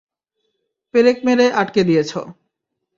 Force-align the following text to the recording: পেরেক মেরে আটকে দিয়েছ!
পেরেক 0.93 1.17
মেরে 1.25 1.45
আটকে 1.61 1.81
দিয়েছ! 1.89 2.11